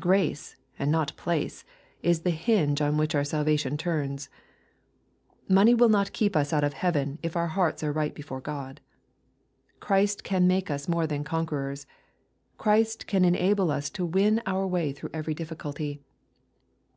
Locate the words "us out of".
6.34-6.72